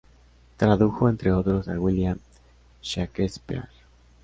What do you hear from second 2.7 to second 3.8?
Shakespeare